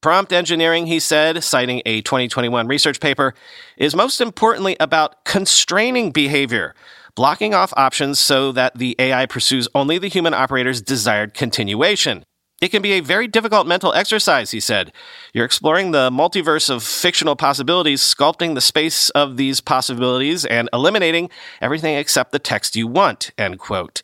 Prompt 0.00 0.32
engineering, 0.32 0.86
he 0.86 0.98
said, 0.98 1.44
citing 1.44 1.82
a 1.84 2.00
2021 2.00 2.66
research 2.66 3.00
paper, 3.00 3.34
is 3.76 3.94
most 3.94 4.20
importantly 4.20 4.76
about 4.80 5.24
constraining 5.26 6.10
behavior, 6.10 6.74
blocking 7.14 7.52
off 7.54 7.74
options 7.76 8.18
so 8.18 8.50
that 8.52 8.76
the 8.78 8.96
AI 8.98 9.26
pursues 9.26 9.68
only 9.74 9.98
the 9.98 10.08
human 10.08 10.32
operator's 10.32 10.80
desired 10.80 11.34
continuation. 11.34 12.24
It 12.60 12.68
can 12.68 12.82
be 12.82 12.92
a 12.92 13.00
very 13.00 13.26
difficult 13.26 13.66
mental 13.66 13.94
exercise, 13.94 14.50
he 14.50 14.60
said. 14.60 14.92
You're 15.32 15.46
exploring 15.46 15.92
the 15.92 16.10
multiverse 16.10 16.68
of 16.68 16.82
fictional 16.82 17.34
possibilities, 17.34 18.02
sculpting 18.02 18.54
the 18.54 18.60
space 18.60 19.08
of 19.10 19.38
these 19.38 19.62
possibilities, 19.62 20.44
and 20.44 20.68
eliminating 20.70 21.30
everything 21.62 21.96
except 21.96 22.32
the 22.32 22.38
text 22.38 22.76
you 22.76 22.86
want, 22.86 23.30
end 23.38 23.58
quote. 23.58 24.02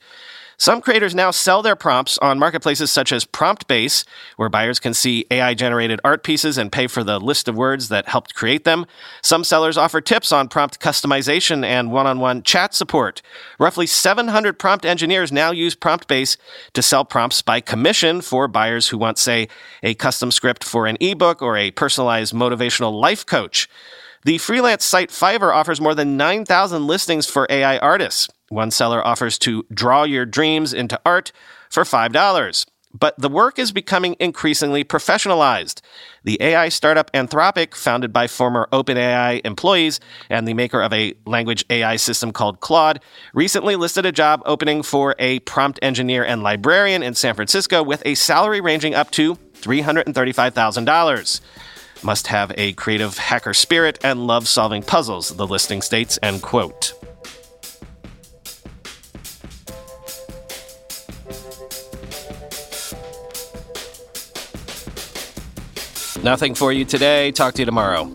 Some 0.59 0.81
creators 0.81 1.15
now 1.15 1.33
sell 1.33 1.61
their 1.61 1.77
prompts 1.77 2.17
on 2.19 2.39
marketplaces 2.39 2.91
such 2.91 3.13
as 3.13 3.27
PromptBase, 3.27 4.07
where 4.37 4.49
buyers 4.49 4.81
can 4.81 4.95
see 4.95 5.27
AI 5.31 5.53
generated 5.53 6.01
art 6.03 6.25
pieces 6.25 6.57
and 6.57 6.73
pay 6.73 6.87
for 6.87 7.05
the 7.05 7.21
list 7.21 7.47
of 7.47 7.57
words 7.57 7.91
that 7.91 8.09
helped 8.09 8.35
create 8.35 8.65
them. 8.65 8.87
Some 9.23 9.45
sellers 9.45 9.77
offer 9.77 10.01
tips 10.01 10.33
on 10.33 10.49
prompt 10.49 10.81
customization 10.81 11.63
and 11.63 11.93
one 11.93 12.07
on 12.07 12.21
one 12.21 12.43
chat 12.43 12.75
support. 12.75 13.21
Roughly 13.59 13.87
700 13.87 14.59
prompt 14.59 14.87
engineers 14.87 15.31
now 15.31 15.51
use 15.51 15.77
PromptBase 15.77 16.39
to 16.73 16.83
sell 16.83 17.05
prompts 17.05 17.43
by 17.43 17.61
commission 17.61 18.23
for 18.23 18.49
buyers 18.49 18.89
who 18.89 18.97
want, 18.97 19.19
say, 19.19 19.49
a 19.83 19.93
custom 19.95 20.31
script 20.31 20.65
for 20.65 20.87
an 20.87 20.97
ebook 21.03 21.43
or 21.43 21.59
a 21.59 21.71
personalized 21.73 22.33
motivational 22.33 22.99
life 22.99 23.27
coach. 23.27 23.69
The 24.25 24.39
freelance 24.39 24.85
site 24.85 25.11
Fiverr 25.11 25.55
offers 25.55 25.83
more 25.83 25.95
than 25.95 26.17
9,000 26.17 26.87
listings 26.87 27.27
for 27.27 27.47
AI 27.51 27.79
artists. 27.79 28.29
One 28.49 28.71
seller 28.71 29.05
offers 29.05 29.39
to 29.41 29.65
draw 29.73 30.05
your 30.05 30.25
dreams 30.25 30.73
into 30.73 31.01
art 31.05 31.33
for 31.69 31.83
$5. 31.83 32.67
But 32.99 33.19
the 33.19 33.29
work 33.29 33.59
is 33.59 33.73
becoming 33.73 34.17
increasingly 34.19 34.83
professionalized. 34.83 35.83
The 36.25 36.39
AI 36.41 36.71
startup 36.71 37.13
Anthropic, 37.13 37.75
founded 37.75 38.13
by 38.13 38.27
former 38.27 38.69
OpenAI 38.73 39.43
employees 39.45 40.01
and 40.31 40.49
the 40.49 40.55
maker 40.55 40.81
of 40.81 40.93
a 40.95 41.15
language 41.27 41.65
AI 41.69 41.97
system 41.97 42.33
called 42.33 42.61
Claude, 42.61 43.01
recently 43.35 43.77
listed 43.77 44.07
a 44.07 44.13
job 44.13 44.41
opening 44.47 44.83
for 44.83 45.15
a 45.19 45.41
prompt 45.41 45.79
engineer 45.83 46.25
and 46.25 46.43
librarian 46.43 47.03
in 47.03 47.15
San 47.15 47.35
Francisco 47.35 47.83
with 47.83 48.03
a 48.07 48.15
salary 48.15 48.63
ranging 48.63 48.95
up 48.95 49.11
to 49.11 49.35
$335,000. 49.61 51.41
Must 52.03 52.27
have 52.29 52.53
a 52.57 52.73
creative 52.75 53.19
hacker 53.19 53.53
spirit 53.53 53.99
and 54.03 54.27
love 54.27 54.49
solving 54.49 54.83
puzzles, 54.83 55.37
the 55.37 55.47
listing 55.47 55.83
states, 55.83 56.19
end 56.23 56.41
quote. 56.41 56.96
Nothing 66.27 66.57
for 66.57 66.73
you 66.73 66.85
today. 66.85 67.31
Talk 67.31 67.55
to 67.55 67.63
you 67.63 67.67
tomorrow. 67.67 68.11